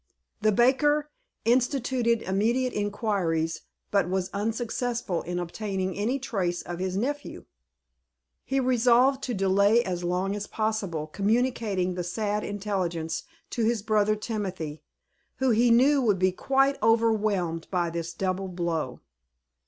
The 0.41 0.51
baker 0.51 1.11
instituted 1.45 2.23
immediate 2.23 2.73
inquiries, 2.73 3.61
but 3.91 4.09
was 4.09 4.31
unsuccessful 4.33 5.21
in 5.21 5.37
obtaining 5.37 5.93
any 5.93 6.17
trace 6.17 6.63
of 6.63 6.79
his 6.79 6.97
nephew. 6.97 7.45
He 8.43 8.59
resolved 8.59 9.21
to 9.25 9.35
delay 9.35 9.83
as 9.83 10.03
long 10.03 10.35
as 10.35 10.47
possible 10.47 11.05
communicating 11.05 11.93
the 11.93 12.03
sad 12.03 12.43
intelligence 12.43 13.25
to 13.51 13.63
his 13.63 13.83
brother 13.83 14.15
Timothy, 14.15 14.81
who 15.35 15.51
he 15.51 15.69
knew 15.69 16.01
would 16.01 16.17
be 16.17 16.31
quite 16.31 16.81
overwhelwed 16.81 17.67
by 17.69 17.91
this 17.91 18.11
double 18.11 18.47
blow. 18.47 19.01